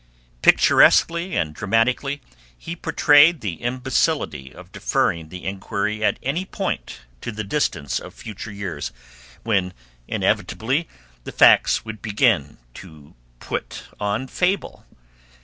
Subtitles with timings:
[0.41, 2.23] Picturesquely and dramatically
[2.57, 8.11] he portrayed the imbecility of deferring the inquiry at any point to the distance of
[8.15, 8.91] future years
[9.43, 9.73] when
[10.07, 10.87] inevitably
[11.23, 14.85] the facts would begin to put on fable.